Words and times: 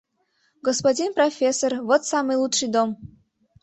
Господин 0.63 1.13
профессор, 1.13 1.83
вот 1.83 2.03
самый 2.07 2.35
лучший 2.37 2.69
дом! 2.69 2.97